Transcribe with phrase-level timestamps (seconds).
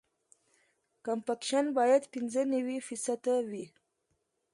[1.05, 3.65] کمپکشن باید پینځه نوي فیصده وي